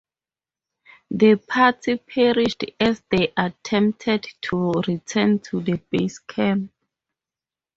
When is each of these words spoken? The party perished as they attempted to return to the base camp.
The 1.11 1.35
party 1.35 1.97
perished 1.97 2.63
as 2.79 3.03
they 3.11 3.31
attempted 3.37 4.25
to 4.41 4.71
return 4.87 5.37
to 5.41 5.61
the 5.61 5.79
base 5.91 6.17
camp. 6.17 6.71